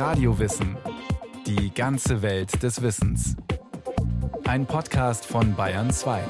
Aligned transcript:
Radiowissen. 0.00 0.78
Die 1.46 1.74
ganze 1.74 2.22
Welt 2.22 2.62
des 2.62 2.80
Wissens. 2.80 3.36
Ein 4.44 4.64
Podcast 4.64 5.26
von 5.26 5.54
Bayern 5.54 5.90
2. 5.90 6.24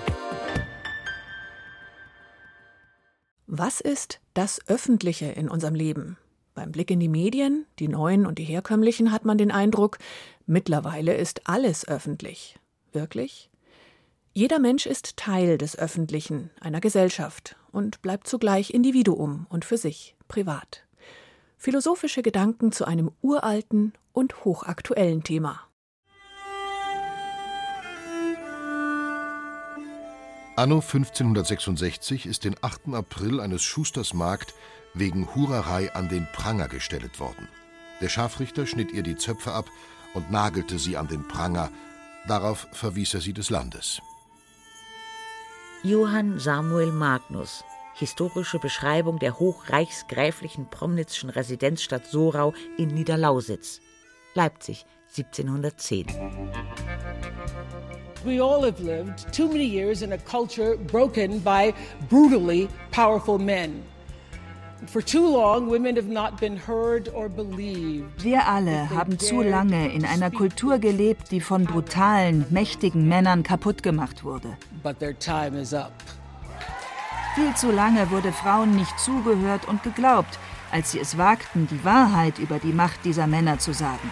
Was 3.46 3.80
ist 3.80 4.18
das 4.34 4.58
Öffentliche 4.66 5.26
in 5.26 5.48
unserem 5.48 5.76
Leben? 5.76 6.18
Beim 6.54 6.72
Blick 6.72 6.90
in 6.90 6.98
die 6.98 7.08
Medien, 7.08 7.64
die 7.78 7.86
neuen 7.86 8.26
und 8.26 8.40
die 8.40 8.44
herkömmlichen, 8.44 9.12
hat 9.12 9.24
man 9.24 9.38
den 9.38 9.52
Eindruck, 9.52 9.98
mittlerweile 10.46 11.14
ist 11.14 11.46
alles 11.46 11.86
öffentlich. 11.86 12.58
Wirklich? 12.90 13.50
Jeder 14.32 14.58
Mensch 14.58 14.84
ist 14.84 15.16
Teil 15.16 15.58
des 15.58 15.78
Öffentlichen, 15.78 16.50
einer 16.60 16.80
Gesellschaft 16.80 17.54
und 17.70 18.02
bleibt 18.02 18.26
zugleich 18.26 18.70
Individuum 18.70 19.46
und 19.48 19.64
für 19.64 19.78
sich 19.78 20.16
privat. 20.26 20.82
Philosophische 21.62 22.22
Gedanken 22.22 22.72
zu 22.72 22.86
einem 22.86 23.10
uralten 23.20 23.92
und 24.14 24.46
hochaktuellen 24.46 25.22
Thema. 25.22 25.60
Anno 30.56 30.76
1566 30.76 32.24
ist 32.24 32.44
den 32.44 32.56
8. 32.62 32.94
April 32.94 33.40
eines 33.40 33.62
Schusters 33.62 34.14
Magd 34.14 34.54
wegen 34.94 35.34
Hurerei 35.34 35.94
an 35.94 36.08
den 36.08 36.26
Pranger 36.32 36.66
gestellt 36.66 37.20
worden. 37.20 37.46
Der 38.00 38.08
Scharfrichter 38.08 38.66
schnitt 38.66 38.90
ihr 38.92 39.02
die 39.02 39.16
Zöpfe 39.16 39.52
ab 39.52 39.66
und 40.14 40.30
nagelte 40.30 40.78
sie 40.78 40.96
an 40.96 41.08
den 41.08 41.28
Pranger. 41.28 41.70
Darauf 42.26 42.68
verwies 42.72 43.12
er 43.12 43.20
sie 43.20 43.34
des 43.34 43.50
Landes. 43.50 44.00
Johann 45.82 46.38
Samuel 46.38 46.90
Magnus, 46.90 47.64
historische 48.00 48.58
Beschreibung 48.58 49.18
der 49.18 49.38
hochreichsgräflichen 49.38 50.68
Promnitzschen 50.70 51.30
Residenzstadt 51.30 52.06
Sorau 52.06 52.54
in 52.78 52.88
Niederlausitz, 52.88 53.80
Leipzig 54.34 54.86
1710. 55.16 56.06
We 58.24 58.42
all 58.42 58.64
have 58.64 58.82
lived 58.82 59.32
too 59.32 59.48
many 59.48 59.64
years 59.64 60.02
in 60.02 60.12
a 60.12 60.18
culture 60.18 60.76
broken 60.76 61.40
by 61.40 61.72
brutally 62.08 62.68
powerful 62.90 63.38
men. 63.38 63.82
Wir 68.18 68.48
alle 68.48 68.90
haben 68.90 69.18
zu 69.18 69.42
lange 69.42 69.92
in 69.92 70.06
einer 70.06 70.30
Kultur 70.30 70.78
gelebt, 70.78 71.30
die 71.30 71.42
von 71.42 71.64
brutalen, 71.64 72.46
mächtigen 72.48 73.06
Männern 73.06 73.42
kaputt 73.42 73.82
gemacht 73.82 74.24
wurde. 74.24 74.56
Viel 77.34 77.54
zu 77.54 77.70
lange 77.70 78.10
wurde 78.10 78.32
Frauen 78.32 78.74
nicht 78.74 78.98
zugehört 78.98 79.68
und 79.68 79.82
geglaubt, 79.82 80.38
als 80.70 80.92
sie 80.92 80.98
es 80.98 81.16
wagten, 81.16 81.68
die 81.68 81.84
Wahrheit 81.84 82.38
über 82.38 82.58
die 82.58 82.72
Macht 82.72 83.04
dieser 83.04 83.26
Männer 83.26 83.58
zu 83.58 83.72
sagen. 83.72 84.10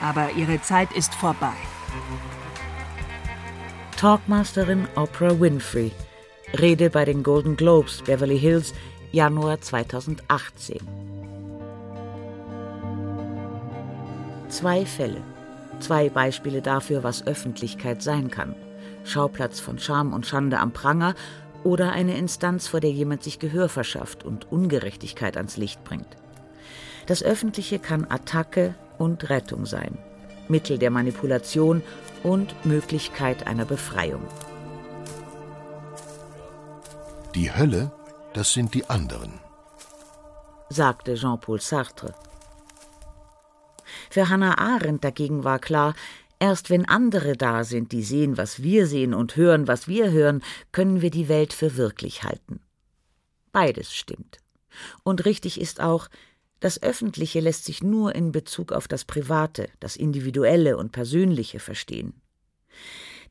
Aber 0.00 0.30
ihre 0.32 0.60
Zeit 0.62 0.92
ist 0.92 1.14
vorbei. 1.14 1.54
Talkmasterin 3.96 4.86
Oprah 4.94 5.40
Winfrey 5.40 5.92
Rede 6.58 6.90
bei 6.90 7.04
den 7.04 7.22
Golden 7.22 7.56
Globes, 7.56 8.02
Beverly 8.02 8.38
Hills, 8.38 8.72
Januar 9.12 9.60
2018. 9.60 10.78
Zwei 14.48 14.86
Fälle, 14.86 15.22
zwei 15.80 16.08
Beispiele 16.08 16.62
dafür, 16.62 17.02
was 17.02 17.26
Öffentlichkeit 17.26 18.02
sein 18.02 18.30
kann. 18.30 18.54
Schauplatz 19.06 19.60
von 19.60 19.78
Scham 19.78 20.12
und 20.12 20.26
Schande 20.26 20.58
am 20.58 20.72
Pranger 20.72 21.14
oder 21.64 21.92
eine 21.92 22.16
Instanz, 22.16 22.68
vor 22.68 22.80
der 22.80 22.90
jemand 22.90 23.22
sich 23.22 23.38
Gehör 23.38 23.68
verschafft 23.68 24.24
und 24.24 24.50
Ungerechtigkeit 24.50 25.36
ans 25.36 25.56
Licht 25.56 25.82
bringt. 25.84 26.16
Das 27.06 27.22
Öffentliche 27.22 27.78
kann 27.78 28.06
Attacke 28.08 28.74
und 28.98 29.30
Rettung 29.30 29.64
sein, 29.66 29.98
Mittel 30.48 30.78
der 30.78 30.90
Manipulation 30.90 31.82
und 32.22 32.54
Möglichkeit 32.64 33.46
einer 33.46 33.64
Befreiung. 33.64 34.22
Die 37.34 37.54
Hölle, 37.54 37.92
das 38.32 38.52
sind 38.52 38.74
die 38.74 38.88
anderen, 38.88 39.40
sagte 40.68 41.14
Jean-Paul 41.14 41.60
Sartre. 41.60 42.14
Für 44.10 44.28
Hannah 44.28 44.58
Arendt 44.58 45.04
dagegen 45.04 45.44
war 45.44 45.58
klar, 45.58 45.94
erst 46.38 46.70
wenn 46.70 46.86
andere 46.86 47.34
da 47.34 47.64
sind, 47.64 47.92
die 47.92 48.02
sehen, 48.02 48.36
was 48.36 48.62
wir 48.62 48.86
sehen 48.86 49.14
und 49.14 49.36
hören, 49.36 49.68
was 49.68 49.88
wir 49.88 50.10
hören, 50.10 50.42
können 50.72 51.02
wir 51.02 51.10
die 51.10 51.28
Welt 51.28 51.52
für 51.52 51.76
wirklich 51.76 52.22
halten. 52.22 52.60
Beides 53.52 53.94
stimmt. 53.94 54.38
Und 55.02 55.24
richtig 55.24 55.60
ist 55.60 55.80
auch, 55.80 56.08
das 56.60 56.82
Öffentliche 56.82 57.40
lässt 57.40 57.64
sich 57.64 57.82
nur 57.82 58.14
in 58.14 58.32
Bezug 58.32 58.72
auf 58.72 58.88
das 58.88 59.04
Private, 59.04 59.68
das 59.80 59.96
Individuelle 59.96 60.76
und 60.76 60.92
Persönliche 60.92 61.60
verstehen. 61.60 62.14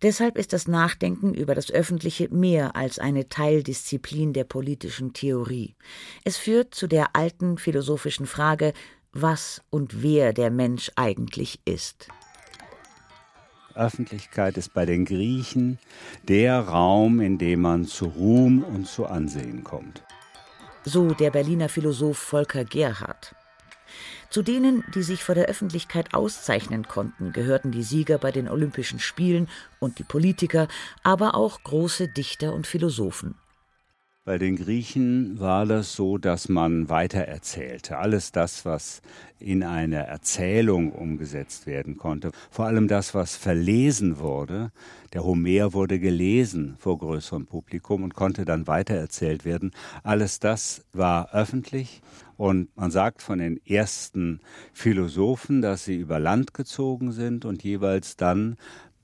Deshalb 0.01 0.37
ist 0.37 0.53
das 0.53 0.67
Nachdenken 0.67 1.33
über 1.33 1.55
das 1.55 1.71
Öffentliche 1.71 2.27
mehr 2.29 2.75
als 2.75 2.99
eine 2.99 3.29
Teildisziplin 3.29 4.33
der 4.33 4.43
politischen 4.43 5.13
Theorie. 5.13 5.75
Es 6.23 6.37
führt 6.37 6.75
zu 6.75 6.87
der 6.87 7.15
alten 7.15 7.57
philosophischen 7.57 8.25
Frage, 8.25 8.73
was 9.13 9.61
und 9.69 10.03
wer 10.03 10.33
der 10.33 10.51
Mensch 10.51 10.91
eigentlich 10.95 11.61
ist. 11.65 12.09
Öffentlichkeit 13.75 14.57
ist 14.57 14.73
bei 14.73 14.85
den 14.85 15.05
Griechen 15.05 15.79
der 16.27 16.59
Raum, 16.59 17.19
in 17.19 17.37
dem 17.37 17.61
man 17.61 17.85
zu 17.85 18.05
Ruhm 18.05 18.63
und 18.63 18.87
zu 18.87 19.05
Ansehen 19.05 19.63
kommt. 19.63 20.03
So 20.83 21.13
der 21.13 21.31
Berliner 21.31 21.69
Philosoph 21.69 22.17
Volker 22.17 22.63
Gerhardt. 22.63 23.35
Zu 24.29 24.41
denen, 24.41 24.83
die 24.93 25.03
sich 25.03 25.23
vor 25.23 25.35
der 25.35 25.45
Öffentlichkeit 25.45 26.13
auszeichnen 26.13 26.87
konnten, 26.87 27.31
gehörten 27.31 27.71
die 27.71 27.83
Sieger 27.83 28.17
bei 28.17 28.31
den 28.31 28.49
Olympischen 28.49 28.99
Spielen 28.99 29.47
und 29.79 29.99
die 29.99 30.03
Politiker, 30.03 30.67
aber 31.03 31.35
auch 31.35 31.63
große 31.63 32.07
Dichter 32.07 32.53
und 32.53 32.67
Philosophen. 32.67 33.35
Bei 34.27 34.39
den 34.39 34.55
Griechen 34.55 35.39
war 35.39 35.67
das 35.67 35.95
so, 35.95 36.17
dass 36.17 36.49
man 36.49 36.89
weitererzählte. 36.89 37.99
Alles 37.99 38.31
das, 38.31 38.65
was 38.65 39.03
in 39.37 39.61
eine 39.61 40.07
Erzählung 40.07 40.93
umgesetzt 40.93 41.67
werden 41.67 41.97
konnte. 41.97 42.31
Vor 42.49 42.65
allem 42.65 42.87
das, 42.87 43.13
was 43.13 43.35
verlesen 43.35 44.17
wurde. 44.17 44.71
Der 45.13 45.23
Homer 45.23 45.73
wurde 45.73 45.99
gelesen 45.99 46.73
vor 46.79 46.97
größerem 46.97 47.45
Publikum 47.45 48.01
und 48.01 48.15
konnte 48.15 48.45
dann 48.45 48.65
weitererzählt 48.65 49.45
werden. 49.45 49.69
Alles 50.01 50.39
das 50.39 50.83
war 50.91 51.31
öffentlich. 51.35 52.01
Und 52.35 52.75
man 52.75 52.89
sagt 52.89 53.21
von 53.21 53.37
den 53.37 53.63
ersten 53.63 54.39
Philosophen, 54.73 55.61
dass 55.61 55.85
sie 55.85 55.97
über 55.97 56.17
Land 56.17 56.55
gezogen 56.55 57.11
sind 57.11 57.45
und 57.45 57.63
jeweils 57.63 58.17
dann 58.17 58.57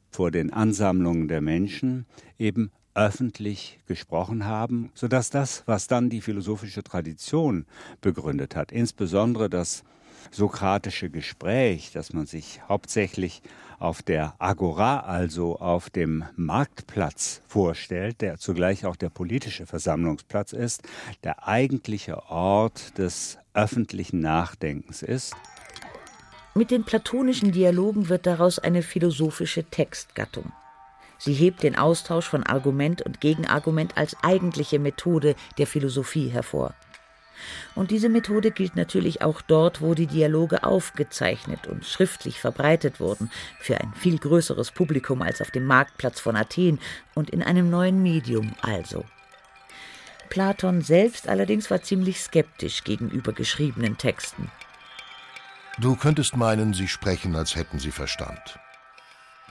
vor 0.10 0.32
den 0.32 0.52
Ansammlungen 0.52 1.28
der 1.28 1.42
Menschen 1.42 2.08
eben 2.40 2.72
öffentlich 2.94 3.80
gesprochen 3.88 4.46
haben, 4.46 4.92
sodass 4.94 5.30
das, 5.30 5.64
was 5.66 5.88
dann 5.88 6.10
die 6.10 6.22
philosophische 6.22 6.84
Tradition 6.84 7.66
begründet 8.02 8.56
hat, 8.56 8.72
insbesondere 8.72 9.50
das 9.50 9.84
sokratische 10.30 11.10
Gespräch, 11.10 11.92
das 11.94 12.14
man 12.14 12.26
sich 12.26 12.62
hauptsächlich 12.68 13.42
auf 13.80 14.04
der 14.04 14.36
Agora, 14.38 15.00
also 15.00 15.58
auf 15.60 15.90
dem 15.90 16.24
Marktplatz 16.36 17.42
vorstellt, 17.48 18.22
der 18.22 18.38
zugleich 18.38 18.86
auch 18.86 18.96
der 18.96 19.10
politische 19.10 19.66
Versammlungsplatz 19.66 20.54
ist, 20.54 20.84
der 21.24 21.48
eigentliche 21.48 22.30
Ort 22.30 22.98
des 23.00 23.40
öffentlichen 23.54 24.20
Nachdenkens 24.20 25.02
ist. 25.02 25.36
Mit 26.54 26.70
den 26.70 26.84
platonischen 26.84 27.52
Dialogen 27.52 28.10
wird 28.10 28.28
daraus 28.28 28.60
eine 28.60 28.84
philosophische 28.84 29.64
Textgattung. 29.64 30.52
Sie 31.24 31.36
hebt 31.36 31.62
den 31.62 31.78
Austausch 31.78 32.26
von 32.26 32.42
Argument 32.42 33.04
und 33.04 33.22
Gegenargument 33.22 33.96
als 33.96 34.16
eigentliche 34.24 34.80
Methode 34.80 35.36
der 35.60 35.68
Philosophie 35.68 36.30
hervor. 36.30 36.74
Und 37.76 37.92
diese 37.92 38.10
Methode 38.10 38.50
gilt 38.50 38.76
natürlich 38.76 39.22
auch 39.22 39.44
dort, 39.44 39.82
wo 39.82 39.94
die 39.94 40.08
Dialoge 40.08 40.64
aufgezeichnet 40.64 41.68
und 41.68 41.86
schriftlich 41.86 42.40
verbreitet 42.40 43.00
wurden, 43.00 43.30
für 43.60 43.80
ein 43.80 43.94
viel 43.94 44.18
größeres 44.18 44.72
Publikum 44.72 45.22
als 45.22 45.42
auf 45.42 45.52
dem 45.52 45.66
Marktplatz 45.66 46.20
von 46.20 46.36
Athen 46.36 46.80
und 47.14 47.30
in 47.30 47.44
einem 47.44 47.70
neuen 47.70 48.02
Medium 48.02 48.56
also. 48.64 49.06
Platon 50.30 50.82
selbst 50.82 51.28
allerdings 51.28 51.70
war 51.70 51.84
ziemlich 51.84 52.20
skeptisch 52.20 52.84
gegenüber 52.84 53.32
geschriebenen 53.32 53.96
Texten. 53.96 54.50
Du 55.78 55.96
könntest 55.96 56.36
meinen, 56.36 56.74
sie 56.74 56.88
sprechen, 56.88 57.36
als 57.36 57.56
hätten 57.56 57.78
sie 57.78 57.92
Verstand. 57.92 58.60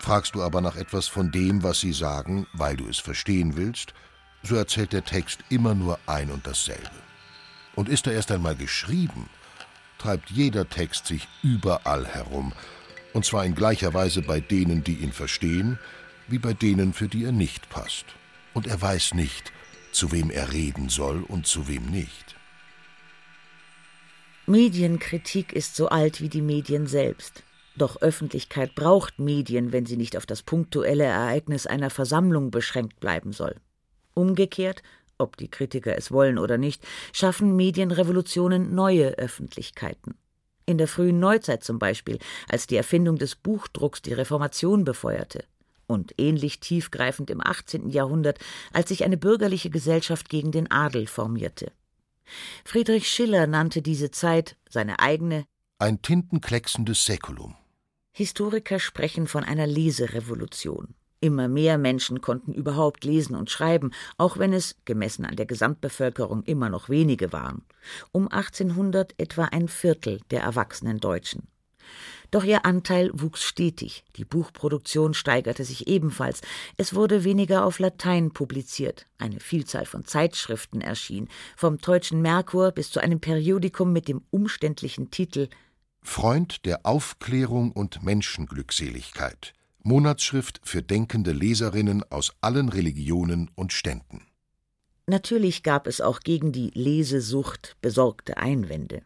Fragst 0.01 0.35
du 0.35 0.43
aber 0.43 0.63
nach 0.63 0.77
etwas 0.77 1.09
von 1.09 1.31
dem, 1.31 1.63
was 1.63 1.81
sie 1.81 1.93
sagen, 1.93 2.47
weil 2.55 2.75
du 2.75 2.89
es 2.89 2.99
verstehen 2.99 3.57
willst, 3.57 3.93
so 4.43 4.57
erzählt 4.57 4.95
der 4.95 5.05
Text 5.05 5.41
immer 5.51 5.75
nur 5.75 5.99
ein 6.07 6.31
und 6.31 6.47
dasselbe. 6.47 6.91
Und 7.77 7.91
ist 7.91 8.07
er 8.07 8.15
erst 8.15 8.33
einmal 8.33 8.57
geschrieben, 8.57 9.29
treibt 9.99 10.31
jeder 10.31 10.69
Text 10.69 11.07
sich 11.07 11.29
überall 11.43 12.07
herum, 12.07 12.55
und 13.13 13.27
zwar 13.27 13.45
in 13.45 13.55
gleicher 13.55 13.93
Weise 13.93 14.23
bei 14.23 14.41
denen, 14.41 14.83
die 14.83 14.95
ihn 14.95 15.13
verstehen, 15.13 15.79
wie 16.29 16.39
bei 16.39 16.55
denen, 16.55 16.95
für 16.95 17.09
die 17.09 17.25
er 17.25 17.33
nicht 17.33 17.69
passt. 17.69 18.07
Und 18.55 18.67
er 18.67 18.81
weiß 18.81 19.13
nicht, 19.13 19.53
zu 19.93 20.13
wem 20.13 20.31
er 20.31 20.51
reden 20.53 20.89
soll 20.89 21.25
und 21.25 21.47
zu 21.47 21.69
wem 21.69 21.85
nicht. 21.87 22.37
Medienkritik 24.47 25.53
ist 25.53 25.77
so 25.77 25.89
alt 25.89 26.23
wie 26.23 26.31
die 26.31 26.41
Medien 26.41 26.87
selbst. 26.87 27.43
Doch 27.81 28.03
Öffentlichkeit 28.03 28.75
braucht 28.75 29.19
Medien, 29.19 29.73
wenn 29.73 29.87
sie 29.87 29.97
nicht 29.97 30.19
auf 30.19 30.27
das 30.27 30.43
punktuelle 30.43 31.05
Ereignis 31.05 31.67
einer 31.67 31.89
Versammlung 31.89 32.51
beschränkt 32.51 33.01
bleiben 33.01 33.33
soll. 33.33 33.57
Umgekehrt, 34.13 34.83
ob 35.17 35.39
die 35.39 35.49
Kritiker 35.49 35.97
es 35.97 36.13
wollen 36.13 36.37
oder 36.37 36.59
nicht, 36.59 36.87
schaffen 37.15 37.57
Medienrevolutionen 37.57 38.75
neue 38.75 39.17
Öffentlichkeiten. 39.17 40.15
In 40.67 40.77
der 40.77 40.89
frühen 40.89 41.21
Neuzeit 41.21 41.65
zum 41.65 41.79
Beispiel, 41.79 42.19
als 42.51 42.67
die 42.67 42.77
Erfindung 42.77 43.17
des 43.17 43.35
Buchdrucks 43.35 44.03
die 44.03 44.13
Reformation 44.13 44.85
befeuerte. 44.85 45.45
Und 45.87 46.13
ähnlich 46.19 46.61
tiefgreifend 46.61 47.31
im 47.31 47.41
18. 47.41 47.89
Jahrhundert, 47.89 48.39
als 48.75 48.91
sich 48.91 49.05
eine 49.05 49.17
bürgerliche 49.17 49.71
Gesellschaft 49.71 50.29
gegen 50.29 50.53
den 50.53 50.71
Adel 50.71 51.07
formierte. 51.07 51.73
Friedrich 52.63 53.09
Schiller 53.09 53.47
nannte 53.47 53.81
diese 53.81 54.11
Zeit, 54.11 54.59
seine 54.69 54.99
eigene, 54.99 55.47
ein 55.79 56.03
tintenklecksendes 56.03 57.07
Säkulum. 57.07 57.57
Historiker 58.13 58.79
sprechen 58.79 59.27
von 59.27 59.45
einer 59.45 59.67
Leserevolution. 59.67 60.95
Immer 61.21 61.49
mehr 61.49 61.77
Menschen 61.77 62.21
konnten 62.23 62.53
überhaupt 62.53 63.05
lesen 63.05 63.37
und 63.37 63.51
schreiben, 63.51 63.93
auch 64.17 64.39
wenn 64.39 64.53
es, 64.53 64.77
gemessen 64.87 65.25
an 65.27 65.37
der 65.37 65.47
Gesamtbevölkerung, 65.47 66.43
immer 66.45 66.71
noch 66.71 66.89
wenige 66.89 67.33
waren. 67.33 67.63
Um 68.11 68.29
1800 68.29 69.15
etwa 69.19 69.45
ein 69.45 69.69
Viertel 69.69 70.21
der 70.31 70.43
erwachsenen 70.43 70.99
Deutschen. 70.99 71.47
Doch 72.31 72.45
ihr 72.45 72.65
Anteil 72.65 73.11
wuchs 73.13 73.43
stetig, 73.43 74.05
die 74.17 74.25
Buchproduktion 74.25 75.15
steigerte 75.15 75.65
sich 75.65 75.89
ebenfalls, 75.89 76.43
es 76.77 76.95
wurde 76.95 77.25
weniger 77.25 77.65
auf 77.65 77.81
Latein 77.81 78.31
publiziert, 78.31 79.07
eine 79.19 79.41
Vielzahl 79.41 79.85
von 79.85 80.05
Zeitschriften 80.05 80.81
erschien, 80.81 81.29
vom 81.57 81.79
Deutschen 81.79 82.23
Merkur 82.23 82.71
bis 82.71 82.91
zu 82.91 83.01
einem 83.01 83.21
Periodikum 83.21 83.93
mit 83.93 84.07
dem 84.07 84.23
umständlichen 84.31 85.11
Titel 85.11 85.49
Freund 86.03 86.65
der 86.65 86.87
Aufklärung 86.87 87.73
und 87.73 88.03
Menschenglückseligkeit 88.03 89.55
Monatsschrift 89.83 90.61
für 90.63 90.83
denkende 90.83 91.33
Leserinnen 91.33 92.05
aus 92.11 92.35
allen 92.41 92.69
Religionen 92.69 93.51
und 93.55 93.73
Ständen. 93.73 94.27
Natürlich 95.07 95.63
gab 95.63 95.87
es 95.87 96.01
auch 96.01 96.21
gegen 96.21 96.53
die 96.53 96.71
Lesesucht 96.75 97.77
besorgte 97.81 98.37
Einwände, 98.37 99.03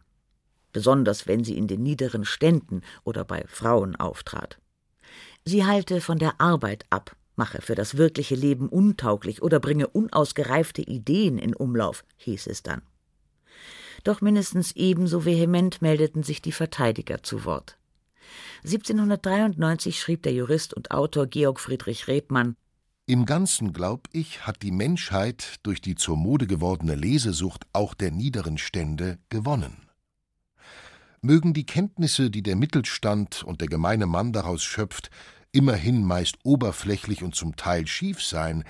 besonders 0.73 1.27
wenn 1.27 1.43
sie 1.43 1.57
in 1.57 1.67
den 1.67 1.81
niederen 1.81 2.25
Ständen 2.25 2.81
oder 3.03 3.23
bei 3.23 3.45
Frauen 3.47 3.95
auftrat. 3.95 4.59
Sie 5.45 5.65
halte 5.65 6.01
von 6.01 6.19
der 6.19 6.41
Arbeit 6.41 6.85
ab, 6.89 7.15
mache 7.35 7.61
für 7.61 7.75
das 7.75 7.97
wirkliche 7.97 8.35
Leben 8.35 8.67
untauglich 8.67 9.41
oder 9.41 9.59
bringe 9.59 9.87
unausgereifte 9.87 10.81
Ideen 10.81 11.37
in 11.37 11.55
Umlauf, 11.55 12.03
hieß 12.17 12.47
es 12.47 12.63
dann. 12.63 12.81
Doch 14.05 14.21
mindestens 14.21 14.71
ebenso 14.73 15.25
vehement 15.25 15.81
meldeten 15.81 16.21
sich 16.21 16.39
die 16.39 16.51
Verteidiger 16.51 17.23
zu 17.23 17.43
Wort. 17.43 17.77
1793 18.63 19.99
schrieb 19.99 20.21
der 20.21 20.33
Jurist 20.33 20.75
und 20.75 20.91
Autor 20.91 21.25
Georg 21.25 21.59
Friedrich 21.59 22.07
Rebmann 22.07 22.55
Im 23.07 23.25
Ganzen, 23.25 23.73
glaub 23.73 24.07
ich, 24.11 24.45
hat 24.45 24.61
die 24.61 24.71
Menschheit 24.71 25.55
durch 25.63 25.81
die 25.81 25.95
zur 25.95 26.17
Mode 26.17 26.45
gewordene 26.45 26.93
Lesesucht 26.93 27.65
auch 27.73 27.95
der 27.95 28.11
niederen 28.11 28.59
Stände 28.59 29.17
gewonnen. 29.29 29.89
Mögen 31.21 31.53
die 31.55 31.65
Kenntnisse, 31.65 32.29
die 32.29 32.43
der 32.43 32.55
Mittelstand 32.55 33.43
und 33.43 33.59
der 33.59 33.67
gemeine 33.67 34.05
Mann 34.05 34.33
daraus 34.33 34.63
schöpft, 34.63 35.09
immerhin 35.51 36.03
meist 36.03 36.37
oberflächlich 36.43 37.23
und 37.23 37.33
zum 37.33 37.55
Teil 37.55 37.87
schief 37.87 38.23
sein, 38.23 38.65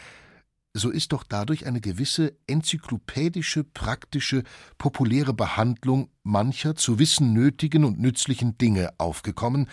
so 0.78 0.90
ist 0.90 1.14
doch 1.14 1.24
dadurch 1.24 1.66
eine 1.66 1.80
gewisse 1.80 2.34
enzyklopädische, 2.48 3.64
praktische, 3.64 4.44
populäre 4.78 5.34
Behandlung 5.34 6.10
mancher 6.24 6.76
zu 6.76 7.00
Wissen 7.00 7.32
nötigen 7.32 7.86
und 7.86 8.00
nützlichen 8.00 8.58
Dinge 8.58 8.90
aufgekommen, 8.98 9.70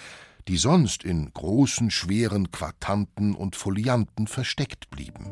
die 0.46 0.56
sonst 0.56 1.02
in 1.02 1.32
großen, 1.32 1.90
schweren 1.90 2.52
Quartanten 2.52 3.34
und 3.34 3.56
Folianten 3.56 4.28
versteckt 4.28 4.90
blieben. 4.90 5.26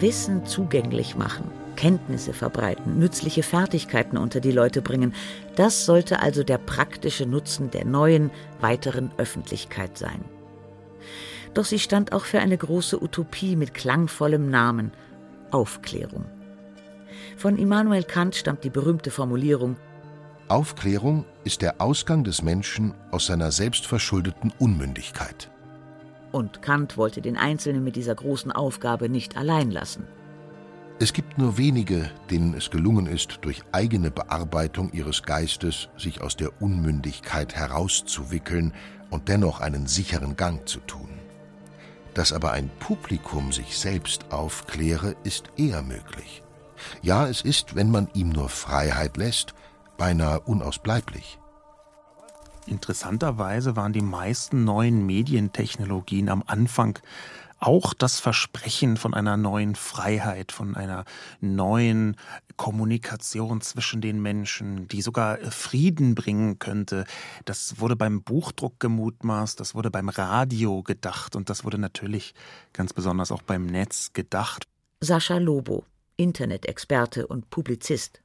Wissen 0.00 0.46
zugänglich 0.46 1.14
machen, 1.14 1.44
Kenntnisse 1.76 2.32
verbreiten, 2.32 2.98
nützliche 2.98 3.44
Fertigkeiten 3.44 4.18
unter 4.18 4.40
die 4.40 4.52
Leute 4.52 4.82
bringen, 4.82 5.14
das 5.54 5.86
sollte 5.86 6.20
also 6.20 6.42
der 6.42 6.58
praktische 6.58 7.24
Nutzen 7.26 7.70
der 7.70 7.84
neuen, 7.84 8.32
weiteren 8.60 9.12
Öffentlichkeit 9.16 9.96
sein 9.96 10.24
doch 11.54 11.64
sie 11.64 11.78
stand 11.78 12.12
auch 12.12 12.24
für 12.24 12.40
eine 12.40 12.56
große 12.56 13.02
Utopie 13.02 13.56
mit 13.56 13.74
klangvollem 13.74 14.50
Namen 14.50 14.92
Aufklärung. 15.50 16.24
Von 17.36 17.58
Immanuel 17.58 18.04
Kant 18.04 18.34
stammt 18.36 18.64
die 18.64 18.70
berühmte 18.70 19.10
Formulierung 19.10 19.76
Aufklärung 20.50 21.26
ist 21.44 21.62
der 21.62 21.80
Ausgang 21.80 22.24
des 22.24 22.42
Menschen 22.42 22.92
aus 23.12 23.26
seiner 23.26 23.52
selbstverschuldeten 23.52 24.52
Unmündigkeit. 24.58 25.48
Und 26.32 26.60
Kant 26.60 26.96
wollte 26.96 27.22
den 27.22 27.36
Einzelnen 27.36 27.84
mit 27.84 27.94
dieser 27.94 28.16
großen 28.16 28.50
Aufgabe 28.50 29.08
nicht 29.08 29.36
allein 29.36 29.70
lassen. 29.70 30.08
Es 30.98 31.12
gibt 31.12 31.38
nur 31.38 31.56
wenige, 31.56 32.10
denen 32.30 32.54
es 32.54 32.68
gelungen 32.70 33.06
ist, 33.06 33.38
durch 33.42 33.62
eigene 33.70 34.10
Bearbeitung 34.10 34.92
ihres 34.92 35.22
Geistes 35.22 35.88
sich 35.96 36.20
aus 36.20 36.36
der 36.36 36.60
Unmündigkeit 36.60 37.54
herauszuwickeln 37.54 38.74
und 39.08 39.28
dennoch 39.28 39.60
einen 39.60 39.86
sicheren 39.86 40.34
Gang 40.34 40.68
zu 40.68 40.80
tun. 40.80 41.19
Dass 42.14 42.32
aber 42.32 42.52
ein 42.52 42.70
Publikum 42.80 43.52
sich 43.52 43.78
selbst 43.78 44.32
aufkläre, 44.32 45.16
ist 45.24 45.50
eher 45.56 45.82
möglich. 45.82 46.42
Ja, 47.02 47.26
es 47.28 47.42
ist, 47.42 47.74
wenn 47.74 47.90
man 47.90 48.08
ihm 48.14 48.30
nur 48.30 48.48
Freiheit 48.48 49.16
lässt, 49.16 49.54
beinahe 49.96 50.40
unausbleiblich. 50.40 51.38
Interessanterweise 52.66 53.76
waren 53.76 53.92
die 53.92 54.02
meisten 54.02 54.64
neuen 54.64 55.04
Medientechnologien 55.04 56.28
am 56.28 56.42
Anfang 56.46 56.98
auch 57.60 57.92
das 57.94 58.20
Versprechen 58.20 58.96
von 58.96 59.14
einer 59.14 59.36
neuen 59.36 59.74
Freiheit, 59.74 60.50
von 60.50 60.74
einer 60.74 61.04
neuen 61.40 62.16
Kommunikation 62.56 63.60
zwischen 63.60 64.00
den 64.00 64.20
Menschen, 64.20 64.88
die 64.88 65.02
sogar 65.02 65.38
Frieden 65.50 66.14
bringen 66.14 66.58
könnte. 66.58 67.04
Das 67.44 67.78
wurde 67.78 67.96
beim 67.96 68.22
Buchdruck 68.22 68.80
gemutmaßt, 68.80 69.60
das 69.60 69.74
wurde 69.74 69.90
beim 69.90 70.08
Radio 70.08 70.82
gedacht 70.82 71.36
und 71.36 71.50
das 71.50 71.64
wurde 71.64 71.78
natürlich 71.78 72.34
ganz 72.72 72.92
besonders 72.94 73.30
auch 73.30 73.42
beim 73.42 73.66
Netz 73.66 74.12
gedacht. 74.14 74.64
Sascha 75.00 75.36
Lobo, 75.36 75.84
Internet-Experte 76.16 77.26
und 77.26 77.50
Publizist. 77.50 78.20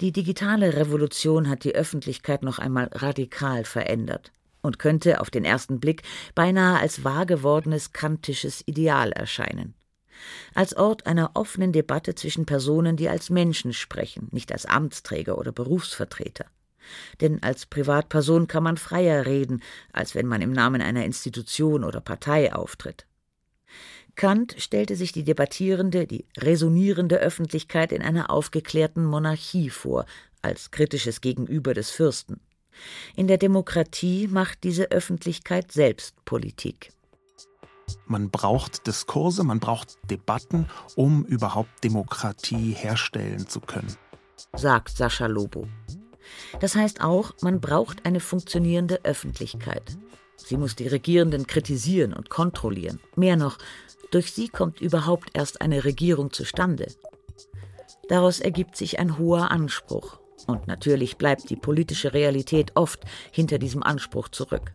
Die 0.00 0.12
digitale 0.12 0.74
Revolution 0.74 1.48
hat 1.48 1.62
die 1.64 1.74
Öffentlichkeit 1.74 2.42
noch 2.42 2.58
einmal 2.58 2.88
radikal 2.92 3.64
verändert 3.64 4.32
und 4.64 4.78
könnte 4.78 5.20
auf 5.20 5.30
den 5.30 5.44
ersten 5.44 5.78
Blick 5.78 6.02
beinahe 6.34 6.80
als 6.80 7.04
wahr 7.04 7.26
gewordenes 7.26 7.92
kantisches 7.92 8.62
Ideal 8.66 9.12
erscheinen. 9.12 9.74
Als 10.54 10.76
Ort 10.76 11.06
einer 11.06 11.32
offenen 11.34 11.72
Debatte 11.72 12.14
zwischen 12.14 12.46
Personen, 12.46 12.96
die 12.96 13.08
als 13.08 13.30
Menschen 13.30 13.72
sprechen, 13.72 14.28
nicht 14.32 14.52
als 14.52 14.66
Amtsträger 14.66 15.38
oder 15.38 15.52
Berufsvertreter. 15.52 16.46
Denn 17.20 17.42
als 17.42 17.66
Privatperson 17.66 18.46
kann 18.46 18.62
man 18.62 18.76
freier 18.76 19.26
reden, 19.26 19.62
als 19.92 20.14
wenn 20.14 20.26
man 20.26 20.42
im 20.42 20.52
Namen 20.52 20.80
einer 20.82 21.04
Institution 21.04 21.84
oder 21.84 22.00
Partei 22.00 22.54
auftritt. 22.54 23.06
Kant 24.16 24.54
stellte 24.58 24.94
sich 24.94 25.12
die 25.12 25.24
debattierende, 25.24 26.06
die 26.06 26.26
resonierende 26.38 27.16
Öffentlichkeit 27.16 27.90
in 27.90 28.02
einer 28.02 28.30
aufgeklärten 28.30 29.04
Monarchie 29.04 29.70
vor, 29.70 30.06
als 30.40 30.70
kritisches 30.70 31.20
Gegenüber 31.20 31.74
des 31.74 31.90
Fürsten. 31.90 32.40
In 33.16 33.26
der 33.26 33.38
Demokratie 33.38 34.28
macht 34.28 34.64
diese 34.64 34.90
Öffentlichkeit 34.90 35.72
selbst 35.72 36.24
Politik. 36.24 36.92
Man 38.06 38.30
braucht 38.30 38.86
Diskurse, 38.86 39.44
man 39.44 39.60
braucht 39.60 39.98
Debatten, 40.10 40.66
um 40.96 41.24
überhaupt 41.24 41.82
Demokratie 41.82 42.72
herstellen 42.72 43.46
zu 43.46 43.60
können. 43.60 43.96
Sagt 44.54 44.96
Sascha 44.96 45.26
Lobo. 45.26 45.66
Das 46.60 46.74
heißt 46.74 47.02
auch, 47.02 47.32
man 47.42 47.60
braucht 47.60 48.06
eine 48.06 48.20
funktionierende 48.20 49.04
Öffentlichkeit. 49.04 49.96
Sie 50.36 50.56
muss 50.56 50.74
die 50.76 50.88
Regierenden 50.88 51.46
kritisieren 51.46 52.12
und 52.12 52.30
kontrollieren. 52.30 53.00
Mehr 53.16 53.36
noch, 53.36 53.58
durch 54.10 54.32
sie 54.32 54.48
kommt 54.48 54.80
überhaupt 54.80 55.30
erst 55.34 55.60
eine 55.60 55.84
Regierung 55.84 56.32
zustande. 56.32 56.86
Daraus 58.08 58.40
ergibt 58.40 58.76
sich 58.76 58.98
ein 58.98 59.18
hoher 59.18 59.50
Anspruch. 59.50 60.18
Und 60.46 60.66
natürlich 60.66 61.16
bleibt 61.16 61.50
die 61.50 61.56
politische 61.56 62.12
Realität 62.12 62.72
oft 62.74 63.04
hinter 63.30 63.58
diesem 63.58 63.82
Anspruch 63.82 64.28
zurück. 64.28 64.74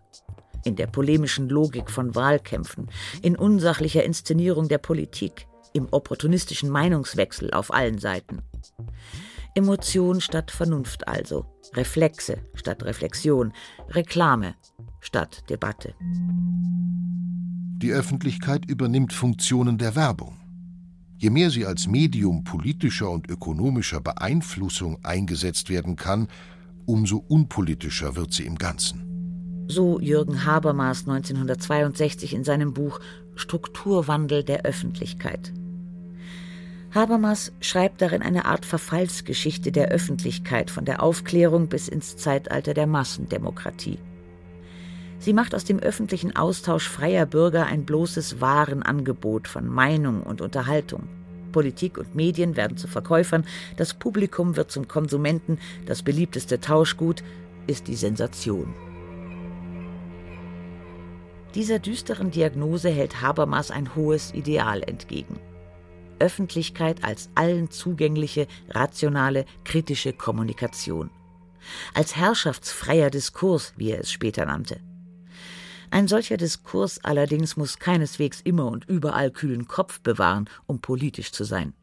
In 0.65 0.75
der 0.75 0.87
polemischen 0.87 1.47
Logik 1.47 1.89
von 1.89 2.15
Wahlkämpfen, 2.15 2.89
in 3.21 3.35
unsachlicher 3.35 4.03
Inszenierung 4.03 4.67
der 4.67 4.77
Politik, 4.77 5.47
im 5.73 5.87
opportunistischen 5.91 6.69
Meinungswechsel 6.69 7.51
auf 7.51 7.73
allen 7.73 7.99
Seiten. 7.99 8.41
Emotion 9.55 10.21
statt 10.21 10.51
Vernunft 10.51 11.07
also, 11.07 11.45
Reflexe 11.73 12.37
statt 12.55 12.83
Reflexion, 12.83 13.53
Reklame 13.89 14.55
statt 14.99 15.49
Debatte. 15.49 15.93
Die 17.81 17.91
Öffentlichkeit 17.91 18.65
übernimmt 18.65 19.13
Funktionen 19.13 19.77
der 19.77 19.95
Werbung. 19.95 20.38
Je 21.19 21.29
mehr 21.29 21.49
sie 21.49 21.65
als 21.65 21.85
Medium 21.85 22.45
politischer 22.45 23.09
und 23.09 23.29
ökonomischer 23.29 23.99
Beeinflussung 23.99 24.99
eingesetzt 25.03 25.69
werden 25.69 25.97
kann, 25.97 26.29
umso 26.85 27.17
unpolitischer 27.17 28.15
wird 28.15 28.31
sie 28.31 28.45
im 28.45 28.57
Ganzen. 28.57 29.65
So 29.67 29.99
Jürgen 29.99 30.45
Habermas 30.45 31.01
1962 31.01 32.33
in 32.33 32.45
seinem 32.45 32.73
Buch 32.73 33.01
Strukturwandel 33.35 34.43
der 34.43 34.63
Öffentlichkeit. 34.63 35.51
Habermas 36.95 37.51
schreibt 37.59 38.01
darin 38.01 38.21
eine 38.21 38.45
Art 38.45 38.65
Verfallsgeschichte 38.65 39.73
der 39.73 39.89
Öffentlichkeit 39.89 40.71
von 40.71 40.85
der 40.85 41.03
Aufklärung 41.03 41.67
bis 41.67 41.89
ins 41.89 42.15
Zeitalter 42.15 42.73
der 42.73 42.87
Massendemokratie. 42.87 43.99
Sie 45.19 45.33
macht 45.33 45.53
aus 45.53 45.65
dem 45.65 45.79
öffentlichen 45.79 46.35
Austausch 46.35 46.87
freier 46.87 47.25
Bürger 47.25 47.65
ein 47.65 47.83
bloßes 47.83 48.39
Warenangebot 48.39 49.49
von 49.49 49.67
Meinung 49.67 50.23
und 50.23 50.39
Unterhaltung. 50.39 51.09
Politik 51.51 51.97
und 51.97 52.15
Medien 52.15 52.55
werden 52.55 52.77
zu 52.77 52.87
Verkäufern, 52.87 53.45
das 53.75 53.93
Publikum 53.93 54.55
wird 54.55 54.71
zum 54.71 54.87
Konsumenten, 54.87 55.59
das 55.85 56.03
beliebteste 56.03 56.61
Tauschgut 56.61 57.23
ist 57.67 57.87
die 57.87 57.95
Sensation. 57.95 58.73
Dieser 61.55 61.79
düsteren 61.79 62.31
Diagnose 62.31 62.89
hält 62.89 63.21
Habermas 63.21 63.71
ein 63.71 63.95
hohes 63.95 64.33
Ideal 64.33 64.83
entgegen. 64.83 65.39
Öffentlichkeit 66.19 67.03
als 67.03 67.29
allen 67.35 67.71
zugängliche, 67.71 68.47
rationale, 68.69 69.45
kritische 69.63 70.13
Kommunikation. 70.13 71.09
Als 71.93 72.15
herrschaftsfreier 72.15 73.09
Diskurs, 73.09 73.73
wie 73.77 73.91
er 73.91 74.01
es 74.01 74.11
später 74.11 74.45
nannte. 74.45 74.79
Ein 75.91 76.07
solcher 76.07 76.37
Diskurs 76.37 77.03
allerdings 77.03 77.57
muss 77.57 77.79
keineswegs 77.79 78.41
immer 78.41 78.67
und 78.67 78.87
überall 78.87 79.31
kühlen 79.31 79.67
Kopf 79.67 80.01
bewahren, 80.01 80.49
um 80.65 80.81
politisch 80.81 81.31
zu 81.31 81.43
sein. 81.43 81.73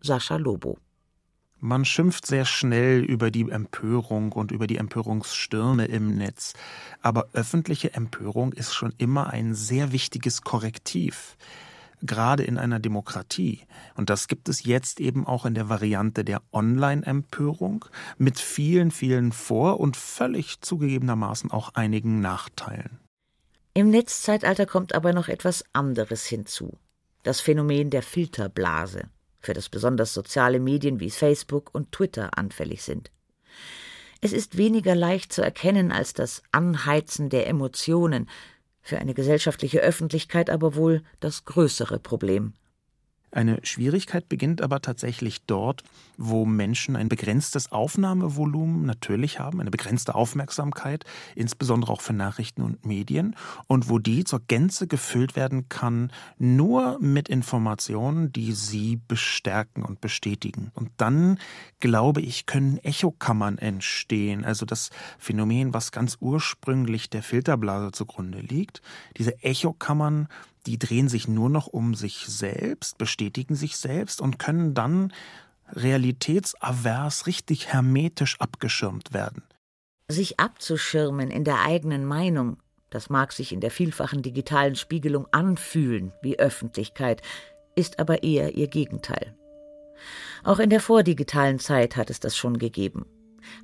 Sascha 0.00 0.36
Lobo 0.36 0.78
man 1.58 1.84
schimpft 1.84 2.26
sehr 2.26 2.44
schnell 2.44 3.02
über 3.02 3.30
die 3.30 3.50
Empörung 3.50 4.32
und 4.32 4.52
über 4.52 4.66
die 4.66 4.76
Empörungsstürme 4.76 5.86
im 5.86 6.14
Netz. 6.14 6.52
Aber 7.00 7.28
öffentliche 7.32 7.94
Empörung 7.94 8.52
ist 8.52 8.74
schon 8.74 8.92
immer 8.98 9.30
ein 9.30 9.54
sehr 9.54 9.90
wichtiges 9.90 10.42
Korrektiv. 10.42 11.36
Gerade 12.02 12.44
in 12.44 12.58
einer 12.58 12.78
Demokratie. 12.78 13.62
Und 13.94 14.10
das 14.10 14.28
gibt 14.28 14.50
es 14.50 14.64
jetzt 14.64 15.00
eben 15.00 15.26
auch 15.26 15.46
in 15.46 15.54
der 15.54 15.70
Variante 15.70 16.24
der 16.24 16.42
Online-Empörung 16.52 17.86
mit 18.18 18.38
vielen, 18.38 18.90
vielen 18.90 19.32
Vor- 19.32 19.80
und 19.80 19.96
völlig 19.96 20.60
zugegebenermaßen 20.60 21.50
auch 21.50 21.74
einigen 21.74 22.20
Nachteilen. 22.20 23.05
Im 23.76 23.90
Netzzeitalter 23.90 24.64
kommt 24.64 24.94
aber 24.94 25.12
noch 25.12 25.28
etwas 25.28 25.62
anderes 25.74 26.24
hinzu. 26.24 26.78
Das 27.24 27.42
Phänomen 27.42 27.90
der 27.90 28.00
Filterblase, 28.00 29.02
für 29.38 29.52
das 29.52 29.68
besonders 29.68 30.14
soziale 30.14 30.60
Medien 30.60 30.98
wie 30.98 31.10
Facebook 31.10 31.74
und 31.74 31.92
Twitter 31.92 32.38
anfällig 32.38 32.82
sind. 32.84 33.10
Es 34.22 34.32
ist 34.32 34.56
weniger 34.56 34.94
leicht 34.94 35.30
zu 35.30 35.42
erkennen 35.42 35.92
als 35.92 36.14
das 36.14 36.42
Anheizen 36.52 37.28
der 37.28 37.48
Emotionen, 37.48 38.30
für 38.80 38.96
eine 38.96 39.12
gesellschaftliche 39.12 39.80
Öffentlichkeit 39.80 40.48
aber 40.48 40.74
wohl 40.74 41.02
das 41.20 41.44
größere 41.44 41.98
Problem. 41.98 42.54
Eine 43.32 43.58
Schwierigkeit 43.64 44.28
beginnt 44.28 44.62
aber 44.62 44.80
tatsächlich 44.80 45.42
dort, 45.46 45.82
wo 46.16 46.46
Menschen 46.46 46.96
ein 46.96 47.08
begrenztes 47.08 47.72
Aufnahmevolumen 47.72 48.86
natürlich 48.86 49.40
haben, 49.40 49.60
eine 49.60 49.70
begrenzte 49.70 50.14
Aufmerksamkeit, 50.14 51.04
insbesondere 51.34 51.92
auch 51.92 52.00
für 52.00 52.12
Nachrichten 52.12 52.62
und 52.62 52.86
Medien, 52.86 53.34
und 53.66 53.90
wo 53.90 53.98
die 53.98 54.24
zur 54.24 54.40
Gänze 54.46 54.86
gefüllt 54.86 55.36
werden 55.36 55.68
kann, 55.68 56.12
nur 56.38 56.98
mit 57.00 57.28
Informationen, 57.28 58.32
die 58.32 58.52
sie 58.52 59.00
bestärken 59.08 59.82
und 59.82 60.00
bestätigen. 60.00 60.70
Und 60.74 60.90
dann, 60.96 61.38
glaube 61.80 62.20
ich, 62.20 62.46
können 62.46 62.78
Echokammern 62.78 63.58
entstehen, 63.58 64.44
also 64.44 64.64
das 64.64 64.90
Phänomen, 65.18 65.74
was 65.74 65.92
ganz 65.92 66.16
ursprünglich 66.20 67.10
der 67.10 67.22
Filterblase 67.22 67.92
zugrunde 67.92 68.38
liegt. 68.38 68.80
Diese 69.18 69.42
Echokammern 69.42 70.28
die 70.66 70.78
drehen 70.78 71.08
sich 71.08 71.28
nur 71.28 71.48
noch 71.48 71.66
um 71.66 71.94
sich 71.94 72.26
selbst, 72.26 72.98
bestätigen 72.98 73.54
sich 73.54 73.76
selbst 73.76 74.20
und 74.20 74.38
können 74.38 74.74
dann 74.74 75.12
realitätsavers 75.72 77.26
richtig 77.26 77.68
hermetisch 77.68 78.40
abgeschirmt 78.40 79.12
werden. 79.12 79.42
Sich 80.08 80.38
abzuschirmen 80.38 81.30
in 81.30 81.44
der 81.44 81.62
eigenen 81.62 82.04
Meinung, 82.04 82.58
das 82.90 83.10
mag 83.10 83.32
sich 83.32 83.52
in 83.52 83.60
der 83.60 83.70
vielfachen 83.70 84.22
digitalen 84.22 84.76
Spiegelung 84.76 85.26
anfühlen 85.32 86.12
wie 86.22 86.38
Öffentlichkeit, 86.38 87.22
ist 87.74 87.98
aber 87.98 88.22
eher 88.22 88.54
ihr 88.54 88.68
Gegenteil. 88.68 89.34
Auch 90.44 90.60
in 90.60 90.70
der 90.70 90.80
vordigitalen 90.80 91.58
Zeit 91.58 91.96
hat 91.96 92.10
es 92.10 92.20
das 92.20 92.36
schon 92.36 92.58
gegeben. 92.58 93.06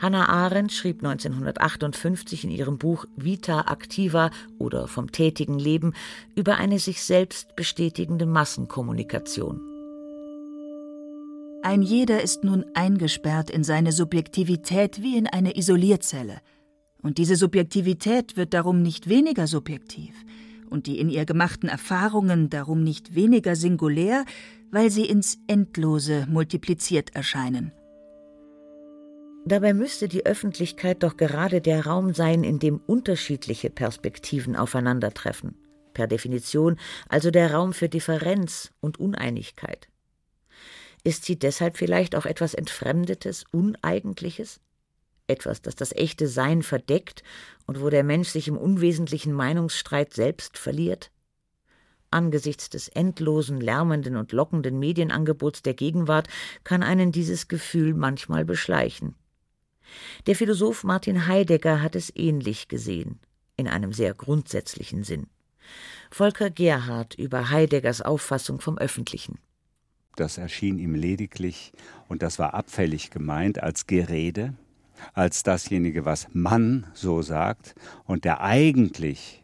Hannah 0.00 0.28
Arendt 0.28 0.72
schrieb 0.72 0.98
1958 0.98 2.44
in 2.44 2.50
ihrem 2.50 2.78
Buch 2.78 3.06
Vita 3.16 3.62
Activa 3.62 4.30
oder 4.58 4.88
vom 4.88 5.12
tätigen 5.12 5.58
Leben 5.58 5.94
über 6.34 6.56
eine 6.56 6.78
sich 6.78 7.02
selbst 7.02 7.56
bestätigende 7.56 8.26
Massenkommunikation. 8.26 9.60
Ein 11.62 11.82
jeder 11.82 12.22
ist 12.22 12.42
nun 12.42 12.64
eingesperrt 12.74 13.48
in 13.48 13.62
seine 13.62 13.92
Subjektivität 13.92 15.00
wie 15.00 15.16
in 15.16 15.28
eine 15.28 15.56
Isolierzelle. 15.56 16.40
Und 17.02 17.18
diese 17.18 17.36
Subjektivität 17.36 18.36
wird 18.36 18.52
darum 18.52 18.82
nicht 18.82 19.08
weniger 19.08 19.46
subjektiv 19.46 20.14
und 20.72 20.86
die 20.86 20.98
in 20.98 21.08
ihr 21.08 21.24
gemachten 21.24 21.68
Erfahrungen 21.68 22.50
darum 22.50 22.82
nicht 22.82 23.14
weniger 23.14 23.54
singulär, 23.54 24.24
weil 24.70 24.90
sie 24.90 25.04
ins 25.04 25.38
Endlose 25.46 26.26
multipliziert 26.28 27.14
erscheinen. 27.14 27.72
Dabei 29.44 29.74
müsste 29.74 30.06
die 30.06 30.24
Öffentlichkeit 30.24 31.02
doch 31.02 31.16
gerade 31.16 31.60
der 31.60 31.86
Raum 31.86 32.14
sein, 32.14 32.44
in 32.44 32.60
dem 32.60 32.78
unterschiedliche 32.78 33.70
Perspektiven 33.70 34.54
aufeinandertreffen. 34.54 35.56
Per 35.94 36.06
Definition 36.06 36.78
also 37.08 37.32
der 37.32 37.52
Raum 37.52 37.72
für 37.72 37.88
Differenz 37.88 38.70
und 38.80 39.00
Uneinigkeit. 39.00 39.88
Ist 41.02 41.24
sie 41.24 41.36
deshalb 41.36 41.76
vielleicht 41.76 42.14
auch 42.14 42.24
etwas 42.24 42.54
Entfremdetes, 42.54 43.44
Uneigentliches? 43.50 44.60
Etwas, 45.26 45.60
das 45.60 45.74
das 45.74 45.92
echte 45.92 46.28
Sein 46.28 46.62
verdeckt 46.62 47.24
und 47.66 47.80
wo 47.80 47.90
der 47.90 48.04
Mensch 48.04 48.28
sich 48.28 48.46
im 48.46 48.56
unwesentlichen 48.56 49.32
Meinungsstreit 49.32 50.14
selbst 50.14 50.56
verliert? 50.56 51.10
Angesichts 52.12 52.70
des 52.70 52.88
endlosen, 52.88 53.60
lärmenden 53.60 54.16
und 54.16 54.30
lockenden 54.30 54.78
Medienangebots 54.78 55.62
der 55.62 55.74
Gegenwart 55.74 56.28
kann 56.62 56.84
einen 56.84 57.10
dieses 57.10 57.48
Gefühl 57.48 57.94
manchmal 57.94 58.44
beschleichen. 58.44 59.16
Der 60.26 60.36
Philosoph 60.36 60.84
Martin 60.84 61.26
Heidegger 61.26 61.82
hat 61.82 61.96
es 61.96 62.12
ähnlich 62.14 62.68
gesehen, 62.68 63.20
in 63.56 63.68
einem 63.68 63.92
sehr 63.92 64.14
grundsätzlichen 64.14 65.04
Sinn. 65.04 65.26
Volker 66.10 66.50
Gerhard 66.50 67.14
über 67.14 67.50
Heideggers 67.50 68.02
Auffassung 68.02 68.60
vom 68.60 68.78
Öffentlichen. 68.78 69.38
Das 70.16 70.36
erschien 70.36 70.78
ihm 70.78 70.94
lediglich, 70.94 71.72
und 72.08 72.22
das 72.22 72.38
war 72.38 72.54
abfällig 72.54 73.10
gemeint, 73.10 73.62
als 73.62 73.86
Gerede, 73.86 74.54
als 75.14 75.42
dasjenige, 75.42 76.04
was 76.04 76.28
man 76.32 76.86
so 76.92 77.22
sagt, 77.22 77.74
und 78.04 78.24
der 78.24 78.42
eigentlich 78.42 79.41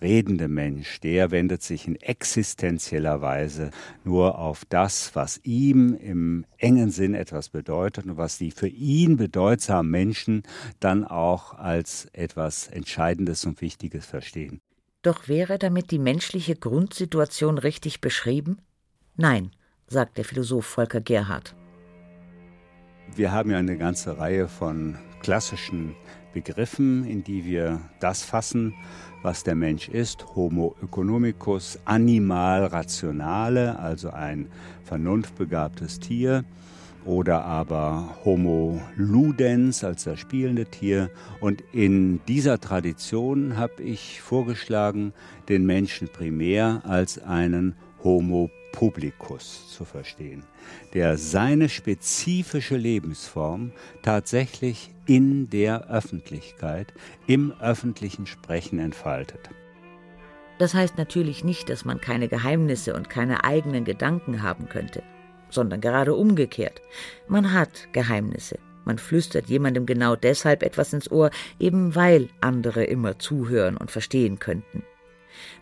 redende 0.00 0.48
Mensch, 0.48 1.00
der 1.00 1.30
wendet 1.30 1.62
sich 1.62 1.86
in 1.86 1.96
existenzieller 1.96 3.20
Weise 3.20 3.70
nur 4.04 4.38
auf 4.38 4.64
das, 4.64 5.14
was 5.14 5.40
ihm 5.44 5.94
im 5.94 6.44
engen 6.56 6.90
Sinn 6.90 7.14
etwas 7.14 7.48
bedeutet 7.48 8.06
und 8.06 8.16
was 8.16 8.38
die 8.38 8.50
für 8.50 8.68
ihn 8.68 9.16
bedeutsamen 9.16 9.90
Menschen 9.90 10.42
dann 10.80 11.04
auch 11.04 11.54
als 11.54 12.06
etwas 12.12 12.68
Entscheidendes 12.68 13.44
und 13.44 13.60
Wichtiges 13.60 14.06
verstehen. 14.06 14.60
Doch 15.02 15.28
wäre 15.28 15.58
damit 15.58 15.90
die 15.90 15.98
menschliche 15.98 16.56
Grundsituation 16.56 17.58
richtig 17.58 18.00
beschrieben? 18.00 18.58
Nein, 19.16 19.52
sagt 19.86 20.18
der 20.18 20.24
Philosoph 20.24 20.66
Volker 20.66 21.00
Gerhard. 21.00 21.54
Wir 23.14 23.32
haben 23.32 23.50
ja 23.50 23.58
eine 23.58 23.78
ganze 23.78 24.18
Reihe 24.18 24.48
von 24.48 24.98
klassischen 25.20 25.94
Begriffen, 26.38 27.04
in 27.04 27.24
die 27.24 27.44
wir 27.44 27.80
das 27.98 28.22
fassen, 28.22 28.72
was 29.22 29.42
der 29.42 29.56
Mensch 29.56 29.88
ist. 29.88 30.24
Homo 30.36 30.76
economicus, 30.80 31.80
animal 31.84 32.66
rationale, 32.66 33.76
also 33.80 34.10
ein 34.10 34.46
vernunftbegabtes 34.84 35.98
Tier. 35.98 36.44
Oder 37.04 37.44
aber 37.44 38.16
Homo 38.24 38.80
ludens 38.96 39.82
als 39.82 40.04
das 40.04 40.20
spielende 40.20 40.66
Tier. 40.66 41.10
Und 41.40 41.64
in 41.72 42.20
dieser 42.28 42.60
Tradition 42.60 43.56
habe 43.56 43.82
ich 43.82 44.20
vorgeschlagen, 44.20 45.12
den 45.48 45.66
Menschen 45.66 46.06
primär 46.06 46.82
als 46.84 47.18
einen 47.18 47.74
Homo 48.04 48.48
publicus 48.70 49.68
zu 49.74 49.84
verstehen, 49.84 50.44
der 50.94 51.18
seine 51.18 51.68
spezifische 51.68 52.76
Lebensform 52.76 53.72
tatsächlich 54.02 54.92
in 55.08 55.48
der 55.48 55.90
Öffentlichkeit, 55.90 56.92
im 57.26 57.52
öffentlichen 57.60 58.26
Sprechen 58.26 58.78
entfaltet. 58.78 59.50
Das 60.58 60.74
heißt 60.74 60.98
natürlich 60.98 61.44
nicht, 61.44 61.70
dass 61.70 61.84
man 61.84 62.00
keine 62.00 62.28
Geheimnisse 62.28 62.94
und 62.94 63.08
keine 63.08 63.42
eigenen 63.42 63.84
Gedanken 63.84 64.42
haben 64.42 64.68
könnte, 64.68 65.02
sondern 65.48 65.80
gerade 65.80 66.14
umgekehrt. 66.14 66.82
Man 67.26 67.52
hat 67.52 67.88
Geheimnisse. 67.92 68.58
Man 68.84 68.98
flüstert 68.98 69.48
jemandem 69.48 69.86
genau 69.86 70.14
deshalb 70.14 70.62
etwas 70.62 70.92
ins 70.92 71.10
Ohr, 71.10 71.30
eben 71.58 71.94
weil 71.94 72.28
andere 72.40 72.84
immer 72.84 73.18
zuhören 73.18 73.76
und 73.76 73.90
verstehen 73.90 74.38
könnten. 74.38 74.82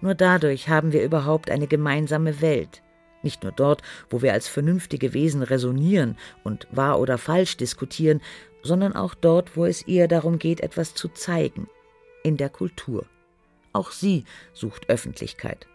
Nur 0.00 0.14
dadurch 0.14 0.68
haben 0.68 0.92
wir 0.92 1.04
überhaupt 1.04 1.50
eine 1.50 1.66
gemeinsame 1.66 2.40
Welt. 2.40 2.82
Nicht 3.22 3.42
nur 3.42 3.52
dort, 3.52 3.82
wo 4.10 4.22
wir 4.22 4.32
als 4.32 4.48
vernünftige 4.48 5.12
Wesen 5.12 5.42
resonieren 5.42 6.16
und 6.44 6.68
wahr 6.70 7.00
oder 7.00 7.18
falsch 7.18 7.56
diskutieren, 7.56 8.20
sondern 8.66 8.94
auch 8.94 9.14
dort, 9.14 9.56
wo 9.56 9.64
es 9.64 9.82
eher 9.82 10.08
darum 10.08 10.38
geht, 10.38 10.60
etwas 10.60 10.94
zu 10.94 11.08
zeigen, 11.08 11.68
in 12.22 12.36
der 12.36 12.50
Kultur. 12.50 13.06
Auch 13.72 13.90
sie 13.90 14.24
sucht 14.52 14.90
Öffentlichkeit. 14.90 15.66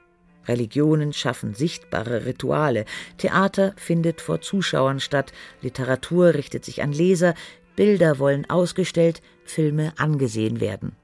Religionen 0.48 1.14
schaffen 1.14 1.54
sichtbare 1.54 2.26
Rituale, 2.26 2.86
Theater 3.18 3.74
findet 3.78 4.22
vor 4.22 4.42
Zuschauern 4.42 5.00
statt, 5.00 5.34
Literatur 5.62 6.34
richtet 6.34 6.66
sich 6.66 6.82
an 6.84 6.92
Leser, 6.92 7.36
Bilder 7.76 8.20
wollen 8.20 8.50
ausgestellt, 8.50 9.22
Filme 9.46 9.94
angesehen 9.98 10.60
werden. 10.60 10.96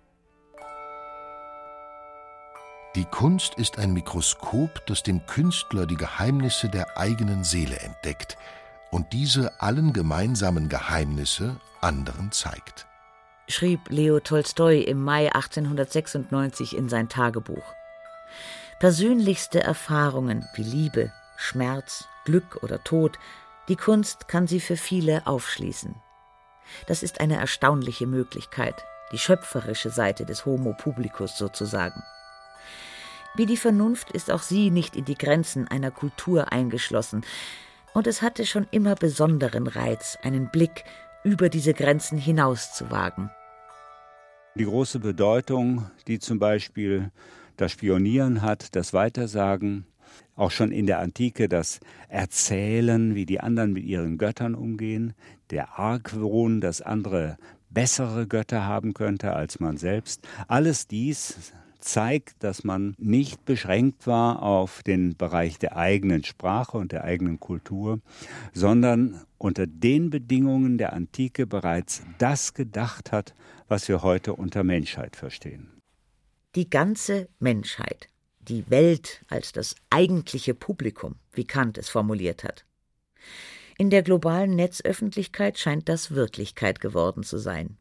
Die 2.95 3.05
Kunst 3.05 3.53
ist 3.55 3.77
ein 3.77 3.93
Mikroskop, 3.93 4.83
das 4.87 5.03
dem 5.03 5.23
Künstler 5.27 5.85
die 5.85 5.97
Geheimnisse 5.97 6.67
der 6.67 6.97
eigenen 6.97 7.43
Seele 7.43 7.77
entdeckt 7.79 8.37
und 8.89 9.13
diese 9.13 9.61
allen 9.61 9.93
gemeinsamen 9.93 10.67
Geheimnisse 10.67 11.57
anderen 11.87 12.31
zeigt. 12.31 12.85
Schrieb 13.47 13.89
Leo 13.89 14.19
Tolstoi 14.19 14.81
im 14.81 15.01
Mai 15.01 15.33
1896 15.33 16.75
in 16.75 16.89
sein 16.89 17.07
Tagebuch. 17.07 17.63
Persönlichste 18.79 19.63
Erfahrungen 19.63 20.45
wie 20.53 20.63
Liebe, 20.63 21.13
Schmerz, 21.37 22.05
Glück 22.25 22.59
oder 22.61 22.83
Tod, 22.83 23.17
die 23.69 23.77
Kunst 23.77 24.27
kann 24.27 24.47
sie 24.47 24.59
für 24.59 24.75
viele 24.75 25.25
aufschließen. 25.25 25.95
Das 26.87 27.03
ist 27.03 27.21
eine 27.21 27.37
erstaunliche 27.37 28.05
Möglichkeit, 28.05 28.83
die 29.13 29.17
schöpferische 29.17 29.89
Seite 29.89 30.25
des 30.25 30.45
Homo 30.45 30.73
publicus 30.77 31.37
sozusagen. 31.37 32.03
Wie 33.35 33.45
die 33.45 33.55
Vernunft 33.55 34.11
ist 34.11 34.29
auch 34.29 34.41
sie 34.41 34.71
nicht 34.71 34.97
in 34.97 35.05
die 35.05 35.17
Grenzen 35.17 35.67
einer 35.69 35.91
Kultur 35.91 36.51
eingeschlossen, 36.51 37.23
und 37.93 38.05
es 38.05 38.21
hatte 38.21 38.45
schon 38.45 38.67
immer 38.69 38.93
besonderen 38.93 39.65
Reiz, 39.65 40.19
einen 40.21 40.51
Blick 40.51 40.83
über 41.27 41.49
diese 41.49 41.73
Grenzen 41.73 42.17
hinaus 42.17 42.73
zu 42.73 42.89
wagen. 42.89 43.29
Die 44.55 44.65
große 44.65 44.99
Bedeutung, 44.99 45.85
die 46.07 46.19
zum 46.19 46.39
Beispiel 46.39 47.11
das 47.57 47.73
Spionieren 47.73 48.41
hat, 48.41 48.75
das 48.75 48.93
Weitersagen, 48.93 49.85
auch 50.35 50.51
schon 50.51 50.71
in 50.71 50.85
der 50.85 50.99
Antike 50.99 51.49
das 51.49 51.79
Erzählen, 52.09 53.13
wie 53.13 53.25
die 53.25 53.39
anderen 53.39 53.73
mit 53.73 53.83
ihren 53.83 54.17
Göttern 54.17 54.55
umgehen, 54.55 55.13
der 55.51 55.77
Argwohn, 55.77 56.61
dass 56.61 56.81
andere 56.81 57.37
bessere 57.69 58.27
Götter 58.27 58.65
haben 58.65 58.93
könnte 58.93 59.33
als 59.33 59.59
man 59.59 59.77
selbst. 59.77 60.27
Alles 60.47 60.87
dies 60.87 61.53
zeigt, 61.79 62.43
dass 62.43 62.63
man 62.63 62.95
nicht 62.97 63.45
beschränkt 63.45 64.07
war 64.07 64.41
auf 64.41 64.83
den 64.83 65.15
Bereich 65.15 65.59
der 65.59 65.77
eigenen 65.77 66.23
Sprache 66.23 66.77
und 66.77 66.91
der 66.91 67.03
eigenen 67.03 67.39
Kultur, 67.39 67.99
sondern 68.53 69.23
unter 69.37 69.67
den 69.67 70.09
Bedingungen 70.09 70.77
der 70.77 70.93
Antike 70.93 71.47
bereits 71.47 72.03
das 72.17 72.53
gedacht 72.53 73.11
hat, 73.11 73.33
was 73.67 73.87
wir 73.87 74.01
heute 74.01 74.33
unter 74.33 74.63
Menschheit 74.63 75.15
verstehen. 75.15 75.81
Die 76.55 76.69
ganze 76.69 77.29
Menschheit, 77.39 78.09
die 78.39 78.69
Welt 78.69 79.23
als 79.27 79.51
das 79.51 79.75
eigentliche 79.89 80.53
Publikum, 80.53 81.15
wie 81.33 81.45
Kant 81.45 81.77
es 81.77 81.89
formuliert 81.89 82.43
hat. 82.43 82.65
In 83.77 83.91
der 83.91 84.01
globalen 84.01 84.55
Netzöffentlichkeit 84.55 85.59
scheint 85.59 85.87
das 85.87 86.11
Wirklichkeit 86.11 86.79
geworden 86.79 87.23
zu 87.23 87.37
sein. 87.37 87.77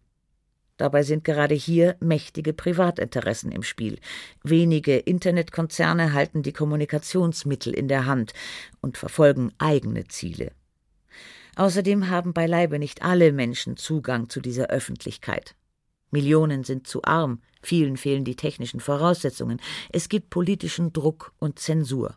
Dabei 0.77 1.03
sind 1.03 1.25
gerade 1.25 1.55
hier 1.55 1.97
mächtige 2.01 2.53
Privatinteressen 2.53 3.51
im 3.51 3.63
Spiel. 3.63 3.99
Wenige 4.43 4.99
Internetkonzerne 4.99 6.13
halten 6.13 6.43
die 6.43 6.53
Kommunikationsmittel 6.53 7.73
in 7.73 7.89
der 7.89 8.05
Hand 8.05 8.35
und 8.83 8.99
verfolgen 8.99 9.53
eigene 9.59 10.07
Ziele. 10.09 10.53
Außerdem 11.57 12.11
haben 12.11 12.35
beileibe 12.35 12.79
nicht 12.79 13.03
alle 13.03 13.33
Menschen 13.33 13.79
Zugang 13.79 14.29
zu 14.29 14.41
dieser 14.41 14.67
Öffentlichkeit. 14.67 15.55
Millionen 16.11 16.63
sind 16.63 16.87
zu 16.87 17.03
arm, 17.05 17.41
vielen 17.63 17.97
fehlen 17.97 18.25
die 18.25 18.37
technischen 18.37 18.81
Voraussetzungen, 18.81 19.61
es 19.91 20.11
gibt 20.11 20.29
politischen 20.29 20.93
Druck 20.93 21.33
und 21.39 21.59
Zensur. 21.59 22.17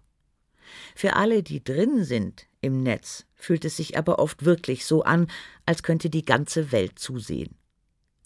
Für 0.93 1.15
alle, 1.15 1.41
die 1.41 1.63
drin 1.63 2.03
sind 2.03 2.47
im 2.61 2.83
Netz, 2.83 3.25
fühlt 3.33 3.63
es 3.63 3.77
sich 3.77 3.97
aber 3.97 4.19
oft 4.19 4.43
wirklich 4.43 4.85
so 4.85 5.03
an, 5.03 5.27
als 5.65 5.81
könnte 5.81 6.09
die 6.09 6.25
ganze 6.25 6.71
Welt 6.73 6.99
zusehen 6.99 7.58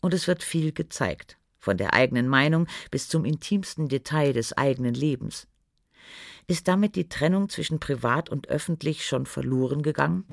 und 0.03 0.13
es 0.13 0.27
wird 0.27 0.43
viel 0.43 0.73
gezeigt, 0.73 1.37
von 1.57 1.77
der 1.77 1.93
eigenen 1.93 2.27
Meinung 2.27 2.67
bis 2.91 3.07
zum 3.07 3.23
intimsten 3.23 3.87
Detail 3.87 4.33
des 4.33 4.51
eigenen 4.55 4.93
Lebens. 4.93 5.47
Ist 6.45 6.67
damit 6.67 6.97
die 6.97 7.07
Trennung 7.07 7.47
zwischen 7.47 7.79
privat 7.79 8.29
und 8.29 8.49
öffentlich 8.49 9.05
schon 9.05 9.25
verloren 9.25 9.81
gegangen? 9.81 10.25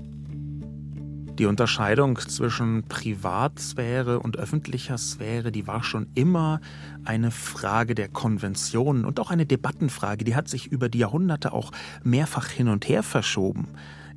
Die 1.38 1.46
Unterscheidung 1.46 2.18
zwischen 2.18 2.88
Privatsphäre 2.88 4.18
und 4.18 4.36
öffentlicher 4.36 4.98
Sphäre, 4.98 5.52
die 5.52 5.68
war 5.68 5.84
schon 5.84 6.10
immer 6.14 6.60
eine 7.04 7.30
Frage 7.30 7.94
der 7.94 8.08
Konventionen 8.08 9.04
und 9.04 9.20
auch 9.20 9.30
eine 9.30 9.46
Debattenfrage. 9.46 10.24
Die 10.24 10.34
hat 10.34 10.48
sich 10.48 10.66
über 10.66 10.88
die 10.88 10.98
Jahrhunderte 10.98 11.52
auch 11.52 11.70
mehrfach 12.02 12.48
hin 12.48 12.68
und 12.68 12.88
her 12.88 13.04
verschoben. 13.04 13.68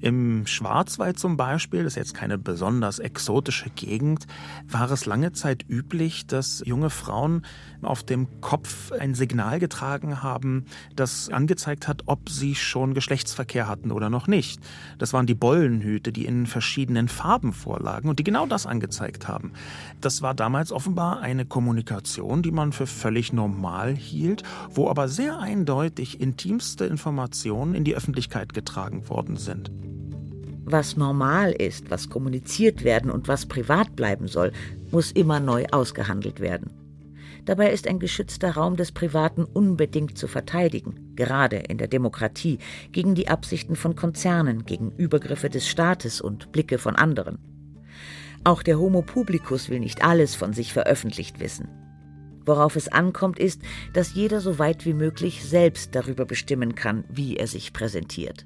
Im 0.04 0.46
Schwarzwald 0.48 1.18
zum 1.18 1.38
Beispiel, 1.38 1.86
das 1.86 1.94
ist 1.94 1.98
jetzt 1.98 2.14
keine 2.14 2.38
besonders 2.38 3.00
exotische 3.00 3.70
Gegend, 3.70 4.28
war 4.68 4.92
es 4.92 5.06
lange 5.06 5.32
Zeit 5.32 5.64
üblich, 5.70 6.28
dass 6.28 6.62
junge 6.66 6.90
Frauen 6.90 7.46
auf 7.82 8.04
dem 8.04 8.42
Kopf 8.42 8.92
ein 8.92 9.16
Signal 9.16 9.60
getragen 9.60 10.22
haben, 10.22 10.66
das 10.94 11.30
angezeigt 11.30 11.88
hat, 11.88 12.02
ob 12.08 12.28
sie 12.28 12.54
schon 12.54 12.94
Geschlechtsverkehr 12.94 13.70
hatten 13.70 13.94
oder 13.94 14.10
noch 14.10 14.28
nicht. 14.28 14.60
Das 14.98 15.14
waren 15.14 15.26
die 15.26 15.36
Bollenhüte, 15.36 16.12
die 16.12 16.26
in 16.26 16.48
verschiedenen 16.48 17.08
Farben 17.08 17.54
vorlagen 17.54 18.10
und 18.10 18.20
die 18.20 18.26
genau 18.26 18.46
das 18.46 18.66
angezeigt 18.66 19.30
haben. 19.30 19.54
Das 20.02 20.22
war 20.22 20.34
damals 20.34 20.74
offenbar 20.74 21.22
eine 21.22 21.46
Kommunikation, 21.46 22.42
die 22.42 22.52
man 22.52 22.74
für 22.74 22.88
völlig 22.88 23.32
normal 23.32 23.96
hielt, 23.96 24.44
wo 24.70 24.90
aber 24.90 25.08
sehr 25.08 25.40
eindeutig 25.40 26.20
intimste 26.20 26.84
Informationen 26.84 27.74
in 27.74 27.86
die 27.86 27.96
Öffentlichkeit 27.96 28.54
getragen 28.54 29.08
worden 29.08 29.38
sind 29.38 29.72
was 30.66 30.98
normal 30.98 31.52
ist, 31.52 31.90
was 31.92 32.10
kommuniziert 32.10 32.84
werden 32.84 33.12
und 33.12 33.28
was 33.28 33.46
privat 33.46 33.96
bleiben 33.96 34.28
soll, 34.28 34.52
muss 34.92 35.12
immer 35.12 35.40
neu 35.40 35.66
ausgehandelt 35.72 36.40
werden. 36.40 36.72
Dabei 37.46 37.72
ist 37.72 37.88
ein 37.88 38.00
geschützter 38.00 38.52
Raum 38.52 38.78
des 38.78 38.94
Privaten 38.94 39.44
unbedingt 39.44 40.18
zu 40.18 40.28
verteidigen, 40.28 41.14
gerade 41.16 41.58
in 41.58 41.78
der 41.78 41.90
Demokratie, 41.90 42.60
gegen 42.92 43.16
die 43.16 43.28
Absichten 43.28 43.76
von 43.76 43.96
Konzernen, 43.96 44.66
gegen 44.66 44.94
Übergriffe 44.96 45.50
des 45.50 45.68
Staates 45.68 46.22
und 46.22 46.54
Blicke 46.54 46.78
von 46.78 46.96
anderen. 46.96 47.40
Auch 48.46 48.64
der 48.64 48.80
Homo 48.80 49.02
publicus 49.02 49.70
will 49.70 49.80
nicht 49.80 50.04
alles 50.04 50.36
von 50.36 50.54
sich 50.54 50.72
veröffentlicht 50.72 51.40
wissen. 51.40 51.68
Worauf 52.46 52.76
es 52.76 52.90
ankommt, 52.90 53.40
ist, 53.40 53.62
dass 53.94 54.14
jeder 54.14 54.42
so 54.42 54.60
weit 54.60 54.86
wie 54.86 54.94
möglich 54.94 55.46
selbst 55.46 55.96
darüber 55.96 56.26
bestimmen 56.26 56.76
kann, 56.76 57.06
wie 57.10 57.38
er 57.38 57.48
sich 57.48 57.72
präsentiert. 57.72 58.46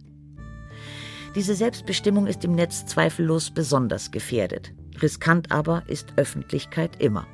Diese 1.36 1.56
Selbstbestimmung 1.56 2.28
ist 2.28 2.44
im 2.44 2.54
Netz 2.54 2.86
zweifellos 2.86 3.52
besonders 3.52 4.12
gefährdet. 4.12 4.74
Riskant 5.02 5.52
aber 5.52 5.84
ist 5.88 6.13
Öffentlichkeit 6.16 7.02
immer. 7.02 7.28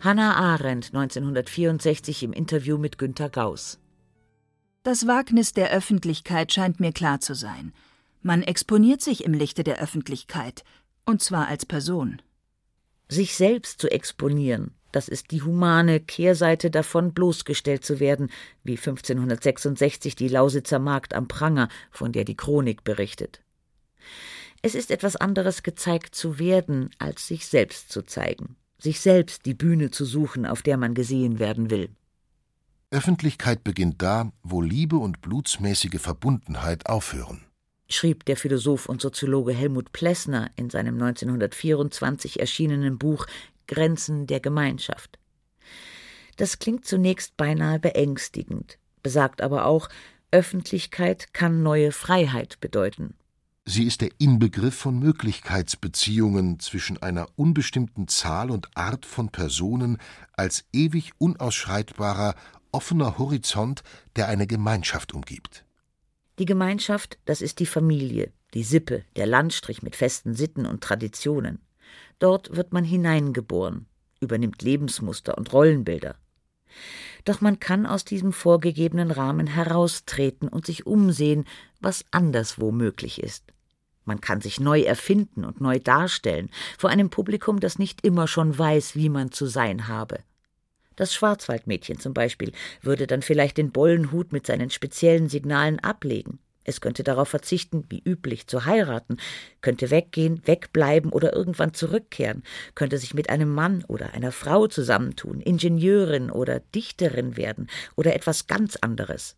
Hannah 0.00 0.36
Arendt 0.36 0.88
1964 0.94 2.22
im 2.24 2.32
Interview 2.32 2.76
mit 2.76 2.98
Günter 2.98 3.30
Gauss. 3.30 3.78
Das 4.82 5.06
Wagnis 5.06 5.54
der 5.54 5.70
Öffentlichkeit 5.70 6.52
scheint 6.52 6.78
mir 6.80 6.92
klar 6.92 7.20
zu 7.20 7.34
sein. 7.34 7.72
Man 8.20 8.42
exponiert 8.42 9.00
sich 9.00 9.24
im 9.24 9.32
Lichte 9.32 9.64
der 9.64 9.80
Öffentlichkeit, 9.80 10.62
und 11.06 11.22
zwar 11.22 11.48
als 11.48 11.64
Person. 11.64 12.20
Sich 13.08 13.34
selbst 13.34 13.80
zu 13.80 13.90
exponieren, 13.90 14.74
das 14.94 15.08
ist 15.08 15.30
die 15.32 15.42
humane 15.42 15.98
Kehrseite 16.00 16.70
davon, 16.70 17.12
bloßgestellt 17.12 17.84
zu 17.84 17.98
werden, 18.00 18.30
wie 18.62 18.76
1566 18.76 20.14
die 20.14 20.28
Lausitzer 20.28 20.78
Magd 20.78 21.14
am 21.14 21.26
Pranger, 21.26 21.68
von 21.90 22.12
der 22.12 22.24
die 22.24 22.36
Chronik 22.36 22.84
berichtet. 22.84 23.42
Es 24.62 24.74
ist 24.74 24.90
etwas 24.90 25.16
anderes 25.16 25.62
gezeigt 25.62 26.14
zu 26.14 26.38
werden, 26.38 26.90
als 26.98 27.26
sich 27.26 27.46
selbst 27.46 27.90
zu 27.90 28.02
zeigen, 28.02 28.56
sich 28.78 29.00
selbst 29.00 29.46
die 29.46 29.54
Bühne 29.54 29.90
zu 29.90 30.04
suchen, 30.04 30.46
auf 30.46 30.62
der 30.62 30.76
man 30.76 30.94
gesehen 30.94 31.38
werden 31.38 31.70
will. 31.70 31.90
Öffentlichkeit 32.90 33.64
beginnt 33.64 34.00
da, 34.00 34.30
wo 34.42 34.62
Liebe 34.62 34.96
und 34.96 35.20
blutsmäßige 35.20 36.00
Verbundenheit 36.00 36.86
aufhören 36.86 37.44
schrieb 37.88 38.24
der 38.24 38.36
Philosoph 38.36 38.88
und 38.88 39.00
Soziologe 39.00 39.52
Helmut 39.52 39.92
Plessner 39.92 40.50
in 40.56 40.70
seinem 40.70 40.94
1924 40.94 42.40
erschienenen 42.40 42.98
Buch 42.98 43.26
Grenzen 43.66 44.26
der 44.26 44.40
Gemeinschaft. 44.40 45.18
Das 46.36 46.58
klingt 46.58 46.84
zunächst 46.84 47.36
beinahe 47.36 47.78
beängstigend. 47.78 48.78
besagt 49.02 49.42
aber 49.42 49.66
auch, 49.66 49.88
Öffentlichkeit 50.30 51.34
kann 51.34 51.62
neue 51.62 51.92
Freiheit 51.92 52.58
bedeuten. 52.60 53.14
Sie 53.66 53.84
ist 53.84 54.00
der 54.00 54.10
Inbegriff 54.18 54.74
von 54.74 54.98
Möglichkeitsbeziehungen 54.98 56.58
zwischen 56.58 57.02
einer 57.02 57.28
unbestimmten 57.36 58.08
Zahl 58.08 58.50
und 58.50 58.76
Art 58.76 59.06
von 59.06 59.30
Personen 59.30 59.98
als 60.34 60.64
ewig 60.72 61.12
unausschreitbarer, 61.18 62.34
offener 62.72 63.16
Horizont, 63.16 63.82
der 64.16 64.28
eine 64.28 64.46
Gemeinschaft 64.46 65.14
umgibt. 65.14 65.64
Die 66.38 66.46
Gemeinschaft, 66.46 67.18
das 67.24 67.40
ist 67.40 67.60
die 67.60 67.66
Familie, 67.66 68.32
die 68.52 68.64
Sippe, 68.64 69.04
der 69.16 69.26
Landstrich 69.26 69.82
mit 69.82 69.96
festen 69.96 70.34
Sitten 70.34 70.66
und 70.66 70.82
Traditionen. 70.82 71.60
Dort 72.18 72.56
wird 72.56 72.72
man 72.72 72.84
hineingeboren, 72.84 73.86
übernimmt 74.20 74.62
Lebensmuster 74.62 75.36
und 75.36 75.52
Rollenbilder. 75.52 76.16
Doch 77.24 77.40
man 77.40 77.60
kann 77.60 77.86
aus 77.86 78.04
diesem 78.04 78.32
vorgegebenen 78.32 79.10
Rahmen 79.10 79.46
heraustreten 79.46 80.48
und 80.48 80.66
sich 80.66 80.86
umsehen, 80.86 81.44
was 81.80 82.04
anderswo 82.10 82.72
möglich 82.72 83.22
ist. 83.22 83.44
Man 84.04 84.20
kann 84.20 84.40
sich 84.40 84.60
neu 84.60 84.82
erfinden 84.82 85.44
und 85.44 85.60
neu 85.60 85.78
darstellen, 85.78 86.50
vor 86.78 86.90
einem 86.90 87.08
Publikum, 87.08 87.60
das 87.60 87.78
nicht 87.78 88.04
immer 88.04 88.28
schon 88.28 88.58
weiß, 88.58 88.96
wie 88.96 89.08
man 89.08 89.32
zu 89.32 89.46
sein 89.46 89.88
habe. 89.88 90.18
Das 90.96 91.14
Schwarzwaldmädchen 91.14 91.98
zum 91.98 92.14
Beispiel 92.14 92.52
würde 92.82 93.06
dann 93.06 93.22
vielleicht 93.22 93.56
den 93.56 93.72
Bollenhut 93.72 94.32
mit 94.32 94.46
seinen 94.46 94.70
speziellen 94.70 95.28
Signalen 95.28 95.80
ablegen. 95.80 96.38
Es 96.64 96.80
könnte 96.80 97.04
darauf 97.04 97.28
verzichten, 97.28 97.84
wie 97.88 98.02
üblich 98.04 98.46
zu 98.46 98.64
heiraten, 98.64 99.18
könnte 99.60 99.90
weggehen, 99.90 100.42
wegbleiben 100.46 101.12
oder 101.12 101.34
irgendwann 101.34 101.74
zurückkehren, 101.74 102.42
könnte 102.74 102.98
sich 102.98 103.14
mit 103.14 103.28
einem 103.30 103.52
Mann 103.54 103.84
oder 103.86 104.14
einer 104.14 104.32
Frau 104.32 104.66
zusammentun, 104.66 105.40
Ingenieurin 105.40 106.30
oder 106.30 106.60
Dichterin 106.74 107.36
werden 107.36 107.68
oder 107.96 108.14
etwas 108.14 108.46
ganz 108.46 108.76
anderes. 108.76 109.36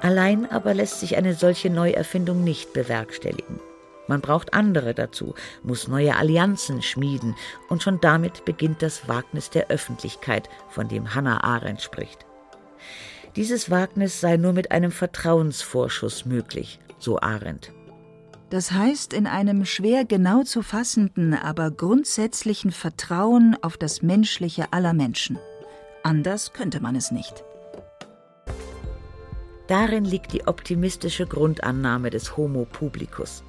Allein 0.00 0.50
aber 0.50 0.72
lässt 0.72 1.00
sich 1.00 1.16
eine 1.16 1.34
solche 1.34 1.68
Neuerfindung 1.68 2.42
nicht 2.42 2.72
bewerkstelligen. 2.72 3.60
Man 4.06 4.22
braucht 4.22 4.54
andere 4.54 4.94
dazu, 4.94 5.34
muss 5.62 5.86
neue 5.86 6.16
Allianzen 6.16 6.82
schmieden, 6.82 7.36
und 7.68 7.82
schon 7.82 8.00
damit 8.00 8.44
beginnt 8.44 8.82
das 8.82 9.08
Wagnis 9.08 9.50
der 9.50 9.68
Öffentlichkeit, 9.68 10.48
von 10.68 10.88
dem 10.88 11.14
Hannah 11.14 11.44
Arendt 11.44 11.82
spricht. 11.82 12.26
Dieses 13.36 13.70
Wagnis 13.70 14.20
sei 14.20 14.36
nur 14.36 14.52
mit 14.52 14.72
einem 14.72 14.90
Vertrauensvorschuss 14.90 16.24
möglich, 16.26 16.80
so 16.98 17.20
Arendt. 17.20 17.72
Das 18.50 18.72
heißt, 18.72 19.12
in 19.12 19.28
einem 19.28 19.64
schwer 19.64 20.04
genau 20.04 20.42
zu 20.42 20.62
fassenden, 20.62 21.34
aber 21.34 21.70
grundsätzlichen 21.70 22.72
Vertrauen 22.72 23.56
auf 23.62 23.76
das 23.76 24.02
Menschliche 24.02 24.72
aller 24.72 24.92
Menschen. 24.92 25.38
Anders 26.02 26.52
könnte 26.52 26.80
man 26.80 26.96
es 26.96 27.12
nicht. 27.12 27.44
Darin 29.68 30.04
liegt 30.04 30.32
die 30.32 30.48
optimistische 30.48 31.26
Grundannahme 31.26 32.10
des 32.10 32.36
Homo 32.36 32.64
publicus. 32.64 33.44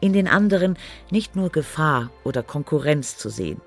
In 0.00 0.12
den 0.12 0.26
anderen 0.26 0.76
nicht 1.10 1.36
nur 1.36 1.50
Gefahr 1.50 2.10
oder 2.24 2.42
Konkurrenz 2.42 3.18
zu 3.18 3.28
sehen. 3.28 3.60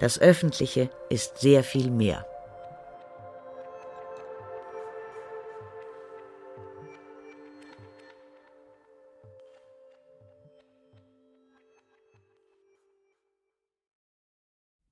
Das 0.00 0.18
Öffentliche 0.18 0.90
ist 1.08 1.38
sehr 1.38 1.62
viel 1.62 1.90
mehr. 1.90 2.26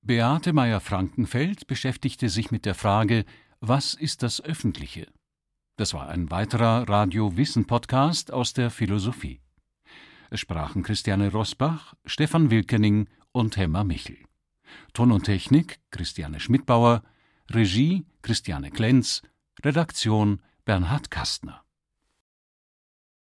Beate 0.08 0.54
Meyer-Frankenfeld 0.54 1.66
beschäftigte 1.66 2.30
sich 2.30 2.50
mit 2.50 2.64
der 2.64 2.74
Frage, 2.74 3.26
was 3.60 3.92
ist 3.92 4.22
das 4.22 4.40
Öffentliche? 4.40 5.06
Das 5.76 5.92
war 5.92 6.08
ein 6.08 6.30
weiterer 6.30 6.88
Radio 6.88 7.36
Wissen 7.36 7.66
Podcast 7.66 8.32
aus 8.32 8.54
der 8.54 8.70
Philosophie. 8.70 9.42
Es 10.30 10.40
sprachen 10.40 10.82
Christiane 10.82 11.30
Rosbach, 11.30 11.92
Stefan 12.06 12.50
Wilkening 12.50 13.10
und 13.32 13.58
Hemmer 13.58 13.84
Michel. 13.84 14.16
Ton 14.94 15.12
und 15.12 15.24
Technik 15.24 15.78
Christiane 15.90 16.40
Schmidbauer, 16.40 17.02
Regie 17.50 18.06
Christiane 18.22 18.70
Klenz, 18.70 19.20
Redaktion 19.62 20.40
Bernhard 20.64 21.10
Kastner. 21.10 21.66